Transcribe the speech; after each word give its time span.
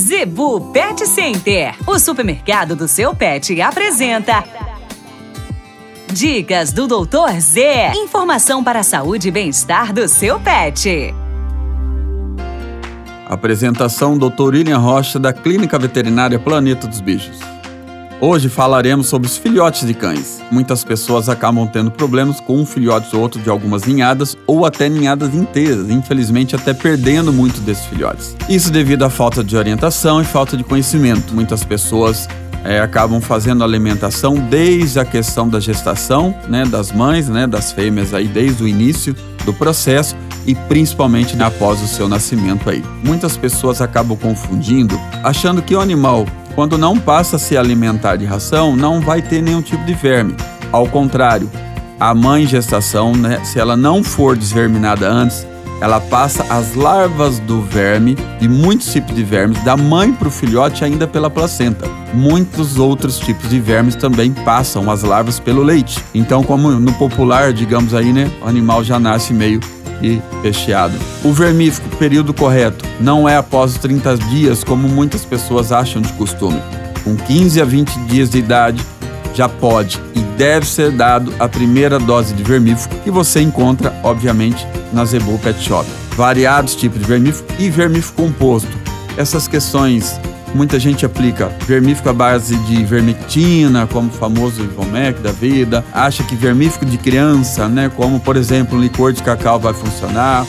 Zebu 0.00 0.72
Pet 0.72 1.06
Center, 1.06 1.74
o 1.86 1.98
supermercado 1.98 2.74
do 2.74 2.88
seu 2.88 3.14
pet, 3.14 3.60
apresenta. 3.60 4.42
Dicas 6.10 6.72
do 6.72 6.86
Doutor 6.86 7.38
Z. 7.38 7.92
Informação 7.94 8.64
para 8.64 8.80
a 8.80 8.82
saúde 8.82 9.28
e 9.28 9.30
bem-estar 9.30 9.92
do 9.92 10.08
seu 10.08 10.40
pet. 10.40 11.14
Apresentação 13.26 14.16
Dr. 14.16 14.54
William 14.54 14.78
Rocha, 14.78 15.18
da 15.18 15.34
Clínica 15.34 15.78
Veterinária 15.78 16.38
Planeta 16.38 16.86
dos 16.86 17.02
Bichos. 17.02 17.38
Hoje 18.22 18.50
falaremos 18.50 19.06
sobre 19.06 19.26
os 19.26 19.38
filhotes 19.38 19.86
de 19.86 19.94
cães. 19.94 20.42
Muitas 20.50 20.84
pessoas 20.84 21.30
acabam 21.30 21.66
tendo 21.66 21.90
problemas 21.90 22.38
com 22.38 22.60
um 22.60 22.66
filhote 22.66 23.16
ou 23.16 23.22
outro 23.22 23.40
de 23.40 23.48
algumas 23.48 23.84
ninhadas 23.84 24.36
ou 24.46 24.66
até 24.66 24.90
ninhadas 24.90 25.34
inteiras, 25.34 25.88
infelizmente 25.88 26.54
até 26.54 26.74
perdendo 26.74 27.32
muito 27.32 27.62
desses 27.62 27.86
filhotes. 27.86 28.36
Isso 28.46 28.70
devido 28.70 29.04
à 29.04 29.10
falta 29.10 29.42
de 29.42 29.56
orientação 29.56 30.20
e 30.20 30.24
falta 30.24 30.54
de 30.54 30.62
conhecimento. 30.62 31.32
Muitas 31.32 31.64
pessoas 31.64 32.28
é, 32.62 32.78
acabam 32.80 33.22
fazendo 33.22 33.64
alimentação 33.64 34.34
desde 34.34 35.00
a 35.00 35.04
questão 35.06 35.48
da 35.48 35.58
gestação, 35.58 36.34
né, 36.46 36.66
das 36.66 36.92
mães, 36.92 37.26
né, 37.26 37.46
das 37.46 37.72
fêmeas 37.72 38.12
aí 38.12 38.28
desde 38.28 38.62
o 38.62 38.68
início 38.68 39.16
do 39.46 39.54
processo 39.54 40.14
e 40.46 40.54
principalmente 40.54 41.40
após 41.42 41.80
o 41.80 41.88
seu 41.88 42.06
nascimento 42.06 42.68
aí. 42.68 42.84
Muitas 43.02 43.38
pessoas 43.38 43.80
acabam 43.80 44.14
confundindo, 44.14 45.00
achando 45.22 45.62
que 45.62 45.74
o 45.74 45.80
animal 45.80 46.26
quando 46.54 46.76
não 46.76 46.98
passa 46.98 47.36
a 47.36 47.38
se 47.38 47.56
alimentar 47.56 48.16
de 48.16 48.24
ração, 48.24 48.76
não 48.76 49.00
vai 49.00 49.22
ter 49.22 49.42
nenhum 49.42 49.62
tipo 49.62 49.84
de 49.84 49.94
verme. 49.94 50.36
Ao 50.72 50.86
contrário, 50.86 51.50
a 51.98 52.14
mãe 52.14 52.46
gestação, 52.46 53.12
né, 53.12 53.40
se 53.44 53.58
ela 53.58 53.76
não 53.76 54.02
for 54.02 54.36
desverminada 54.36 55.08
antes, 55.08 55.46
ela 55.80 55.98
passa 55.98 56.44
as 56.50 56.74
larvas 56.74 57.38
do 57.40 57.62
verme, 57.62 58.14
de 58.38 58.48
muitos 58.48 58.92
tipos 58.92 59.14
de 59.14 59.24
vermes, 59.24 59.62
da 59.64 59.76
mãe 59.76 60.12
para 60.12 60.28
o 60.28 60.30
filhote 60.30 60.84
ainda 60.84 61.06
pela 61.06 61.30
placenta. 61.30 61.88
Muitos 62.12 62.78
outros 62.78 63.18
tipos 63.18 63.48
de 63.48 63.58
vermes 63.58 63.94
também 63.94 64.30
passam 64.32 64.90
as 64.90 65.02
larvas 65.02 65.40
pelo 65.40 65.62
leite. 65.62 66.04
Então, 66.14 66.42
como 66.42 66.70
no 66.70 66.92
popular, 66.94 67.52
digamos 67.52 67.94
aí, 67.94 68.12
né, 68.12 68.30
o 68.42 68.48
animal 68.48 68.84
já 68.84 68.98
nasce 68.98 69.32
meio 69.32 69.60
e 70.02 70.20
recheado. 70.42 70.98
O 71.24 71.32
vermífugo, 71.32 71.88
período 71.96 72.32
correto, 72.32 72.84
não 73.00 73.28
é 73.28 73.36
após 73.36 73.72
os 73.72 73.78
30 73.78 74.16
dias, 74.16 74.64
como 74.64 74.88
muitas 74.88 75.24
pessoas 75.24 75.72
acham 75.72 76.00
de 76.00 76.12
costume. 76.14 76.60
Com 77.04 77.16
15 77.16 77.60
a 77.60 77.64
20 77.64 78.00
dias 78.06 78.30
de 78.30 78.38
idade, 78.38 78.84
já 79.34 79.48
pode 79.48 80.00
e 80.14 80.20
deve 80.36 80.66
ser 80.66 80.90
dado 80.90 81.32
a 81.38 81.48
primeira 81.48 81.98
dose 81.98 82.34
de 82.34 82.42
vermífugo 82.42 82.94
que 83.04 83.10
você 83.10 83.40
encontra, 83.40 83.94
obviamente, 84.02 84.66
na 84.92 85.04
Zebu 85.04 85.38
Pet 85.38 85.58
Shop. 85.62 85.88
Variados 86.16 86.74
tipos 86.74 87.00
de 87.00 87.06
vermífugo 87.06 87.48
e 87.58 87.70
vermífugo 87.70 88.22
composto. 88.22 88.70
Essas 89.16 89.46
questões 89.46 90.20
Muita 90.54 90.80
gente 90.80 91.06
aplica 91.06 91.48
vermífugo 91.66 92.08
à 92.10 92.12
base 92.12 92.56
de 92.56 92.84
vermectina, 92.84 93.86
como 93.86 94.08
o 94.08 94.12
famoso 94.12 94.62
Ivomec 94.62 95.20
da 95.20 95.30
vida. 95.30 95.84
Acha 95.92 96.24
que 96.24 96.34
vermífugo 96.34 96.84
de 96.84 96.98
criança, 96.98 97.68
né, 97.68 97.90
como 97.94 98.18
por 98.18 98.36
exemplo 98.36 98.76
um 98.76 98.80
licor 98.80 99.12
de 99.12 99.22
cacau 99.22 99.60
vai 99.60 99.72
funcionar. 99.72 100.44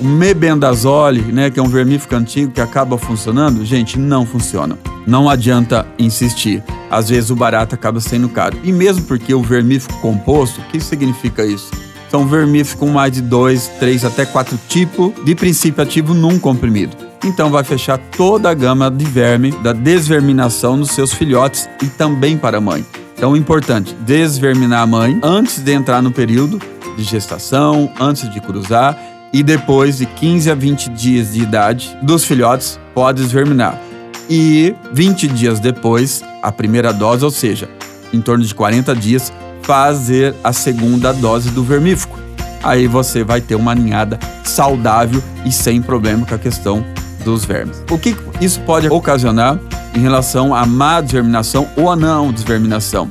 O 0.00 0.04
mebendazole, 0.04 1.22
né, 1.22 1.50
que 1.50 1.60
é 1.60 1.62
um 1.62 1.68
vermífugo 1.68 2.16
antigo 2.16 2.50
que 2.50 2.60
acaba 2.60 2.98
funcionando, 2.98 3.64
gente, 3.64 3.96
não 3.96 4.26
funciona. 4.26 4.76
Não 5.06 5.28
adianta 5.28 5.86
insistir. 5.98 6.62
Às 6.90 7.08
vezes 7.08 7.30
o 7.30 7.36
barato 7.36 7.76
acaba 7.76 8.00
sendo 8.00 8.28
caro. 8.28 8.58
E 8.64 8.72
mesmo 8.72 9.04
porque 9.04 9.32
o 9.32 9.42
vermífugo 9.42 9.96
composto, 10.00 10.60
o 10.60 10.64
que 10.64 10.80
significa 10.80 11.44
isso? 11.44 11.70
São 12.10 12.26
vermífugos 12.26 12.80
com 12.80 12.92
mais 12.92 13.12
de 13.12 13.20
dois, 13.20 13.68
três 13.78 14.04
até 14.04 14.26
quatro 14.26 14.58
tipos 14.68 15.12
de 15.24 15.34
princípio 15.34 15.82
ativo 15.82 16.12
num 16.12 16.38
comprimido 16.38 17.13
então 17.24 17.50
vai 17.50 17.64
fechar 17.64 17.98
toda 17.98 18.50
a 18.50 18.54
gama 18.54 18.90
de 18.90 19.04
verme 19.04 19.50
da 19.50 19.72
desverminação 19.72 20.76
nos 20.76 20.90
seus 20.90 21.12
filhotes 21.12 21.68
e 21.82 21.86
também 21.86 22.36
para 22.36 22.58
a 22.58 22.60
mãe. 22.60 22.84
Então, 23.16 23.34
importante, 23.36 23.96
desverminar 24.00 24.82
a 24.82 24.86
mãe 24.86 25.18
antes 25.22 25.62
de 25.62 25.72
entrar 25.72 26.02
no 26.02 26.12
período 26.12 26.60
de 26.96 27.02
gestação, 27.02 27.90
antes 27.98 28.30
de 28.30 28.40
cruzar 28.40 28.98
e 29.32 29.42
depois 29.42 29.98
de 29.98 30.06
15 30.06 30.50
a 30.50 30.54
20 30.54 30.90
dias 30.90 31.32
de 31.32 31.42
idade 31.42 31.96
dos 32.02 32.24
filhotes, 32.24 32.78
pode 32.94 33.22
desverminar. 33.22 33.80
E 34.28 34.74
20 34.92 35.28
dias 35.28 35.58
depois, 35.58 36.22
a 36.42 36.52
primeira 36.52 36.92
dose, 36.92 37.24
ou 37.24 37.30
seja, 37.30 37.68
em 38.12 38.20
torno 38.20 38.44
de 38.44 38.54
40 38.54 38.94
dias, 38.94 39.32
fazer 39.62 40.34
a 40.44 40.52
segunda 40.52 41.12
dose 41.12 41.50
do 41.50 41.64
vermífugo. 41.64 42.18
Aí 42.62 42.86
você 42.86 43.24
vai 43.24 43.40
ter 43.40 43.54
uma 43.54 43.74
ninhada 43.74 44.18
saudável 44.44 45.22
e 45.44 45.52
sem 45.52 45.82
problema 45.82 46.24
com 46.26 46.34
a 46.34 46.38
questão 46.38 46.84
dos 47.24 47.44
vermes. 47.44 47.82
O 47.90 47.98
que 47.98 48.16
isso 48.40 48.60
pode 48.60 48.88
ocasionar 48.88 49.58
em 49.94 50.00
relação 50.00 50.54
à 50.54 50.66
má 50.66 51.00
desverminação 51.00 51.68
ou 51.76 51.90
a 51.90 51.96
não 51.96 52.32
desverminação? 52.32 53.10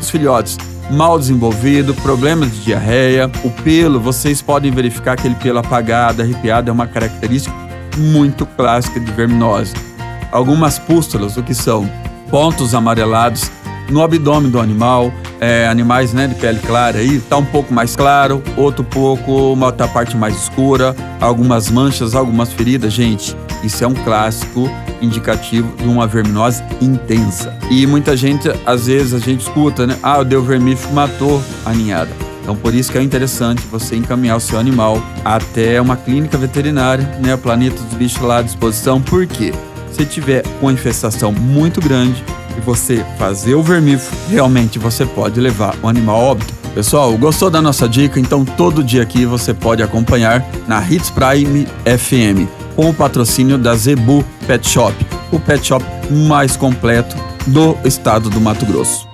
Os 0.00 0.10
filhotes 0.10 0.58
mal 0.90 1.18
desenvolvido, 1.18 1.94
problemas 1.94 2.52
de 2.52 2.64
diarreia, 2.64 3.30
o 3.42 3.50
pelo, 3.50 4.00
vocês 4.00 4.42
podem 4.42 4.70
verificar 4.70 5.12
aquele 5.12 5.34
pelo 5.36 5.58
apagado, 5.58 6.22
arrepiado, 6.22 6.68
é 6.68 6.72
uma 6.72 6.86
característica 6.86 7.54
muito 7.96 8.44
clássica 8.44 9.00
de 9.00 9.10
verminose. 9.12 9.72
Algumas 10.30 10.78
pústulas, 10.78 11.36
o 11.36 11.42
que 11.42 11.54
são? 11.54 11.88
Pontos 12.30 12.74
amarelados 12.74 13.50
no 13.88 14.02
abdômen 14.02 14.50
do 14.50 14.60
animal, 14.60 15.12
é, 15.44 15.68
animais 15.68 16.14
né, 16.14 16.26
de 16.26 16.34
pele 16.36 16.58
clara 16.60 16.98
aí, 16.98 17.20
tá 17.20 17.36
um 17.36 17.44
pouco 17.44 17.72
mais 17.72 17.94
claro, 17.94 18.42
outro 18.56 18.82
pouco, 18.82 19.52
uma 19.52 19.66
outra 19.66 19.86
parte 19.86 20.16
mais 20.16 20.34
escura, 20.34 20.96
algumas 21.20 21.70
manchas, 21.70 22.14
algumas 22.14 22.50
feridas, 22.50 22.94
gente. 22.94 23.36
Isso 23.62 23.84
é 23.84 23.86
um 23.86 23.92
clássico 23.92 24.70
indicativo 25.02 25.70
de 25.76 25.86
uma 25.86 26.06
verminose 26.06 26.62
intensa. 26.80 27.54
E 27.70 27.86
muita 27.86 28.16
gente, 28.16 28.48
às 28.64 28.86
vezes, 28.86 29.12
a 29.12 29.18
gente 29.18 29.42
escuta, 29.42 29.86
né? 29.86 29.98
Ah, 30.02 30.18
o 30.18 30.24
deu 30.24 30.42
vermífugo 30.42 30.94
matou 30.94 31.42
a 31.64 31.72
ninhada. 31.72 32.10
Então, 32.42 32.56
por 32.56 32.74
isso 32.74 32.90
que 32.90 32.96
é 32.96 33.02
interessante 33.02 33.62
você 33.70 33.96
encaminhar 33.96 34.36
o 34.36 34.40
seu 34.40 34.58
animal 34.58 35.02
até 35.24 35.80
uma 35.80 35.96
clínica 35.96 36.38
veterinária, 36.38 37.04
né? 37.22 37.36
Planeta 37.36 37.82
dos 37.82 37.94
Bichos 37.94 38.22
lá 38.22 38.38
à 38.38 38.42
disposição. 38.42 39.00
Por 39.00 39.26
quê? 39.26 39.52
Se 39.92 40.04
tiver 40.06 40.42
uma 40.60 40.72
infestação 40.72 41.32
muito 41.32 41.80
grande 41.80 42.24
e 42.56 42.60
você 42.60 43.04
fazer 43.18 43.54
o 43.54 43.62
vermífugo, 43.62 44.16
realmente 44.28 44.78
você 44.78 45.04
pode 45.04 45.40
levar 45.40 45.74
o 45.82 45.88
animal 45.88 46.20
óbito. 46.20 46.54
Pessoal, 46.74 47.16
gostou 47.16 47.50
da 47.50 47.62
nossa 47.62 47.88
dica? 47.88 48.18
Então 48.18 48.44
todo 48.44 48.82
dia 48.82 49.02
aqui 49.02 49.24
você 49.24 49.54
pode 49.54 49.82
acompanhar 49.82 50.44
na 50.66 50.82
Hits 50.82 51.10
Prime 51.10 51.66
FM 51.84 52.48
com 52.74 52.90
o 52.90 52.94
patrocínio 52.94 53.56
da 53.56 53.74
Zebu 53.76 54.24
Pet 54.46 54.68
Shop, 54.68 54.94
o 55.30 55.38
pet 55.38 55.64
shop 55.64 55.84
mais 56.10 56.56
completo 56.56 57.16
do 57.46 57.76
estado 57.84 58.28
do 58.28 58.40
Mato 58.40 58.66
Grosso. 58.66 59.13